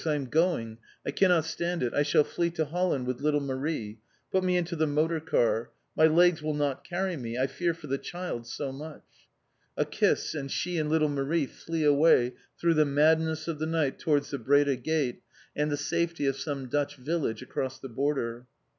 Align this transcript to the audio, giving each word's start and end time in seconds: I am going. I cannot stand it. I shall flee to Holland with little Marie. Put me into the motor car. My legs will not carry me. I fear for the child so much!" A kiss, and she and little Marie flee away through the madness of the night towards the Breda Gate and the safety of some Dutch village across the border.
I 0.03 0.15
am 0.15 0.25
going. 0.25 0.79
I 1.05 1.11
cannot 1.11 1.45
stand 1.45 1.83
it. 1.83 1.93
I 1.93 2.01
shall 2.01 2.23
flee 2.23 2.49
to 2.49 2.65
Holland 2.65 3.05
with 3.05 3.21
little 3.21 3.39
Marie. 3.39 3.99
Put 4.31 4.43
me 4.43 4.57
into 4.57 4.75
the 4.75 4.87
motor 4.87 5.19
car. 5.19 5.69
My 5.95 6.07
legs 6.07 6.41
will 6.41 6.55
not 6.55 6.83
carry 6.83 7.15
me. 7.15 7.37
I 7.37 7.45
fear 7.45 7.75
for 7.75 7.85
the 7.85 7.99
child 7.99 8.47
so 8.47 8.71
much!" 8.71 9.03
A 9.77 9.85
kiss, 9.85 10.33
and 10.33 10.49
she 10.49 10.79
and 10.79 10.89
little 10.89 11.07
Marie 11.07 11.45
flee 11.45 11.83
away 11.83 12.33
through 12.59 12.73
the 12.73 12.83
madness 12.85 13.47
of 13.47 13.59
the 13.59 13.67
night 13.67 13.99
towards 13.99 14.31
the 14.31 14.39
Breda 14.39 14.77
Gate 14.77 15.21
and 15.55 15.69
the 15.69 15.77
safety 15.77 16.25
of 16.25 16.35
some 16.35 16.65
Dutch 16.65 16.95
village 16.95 17.43
across 17.43 17.77
the 17.77 17.87
border. 17.89 18.47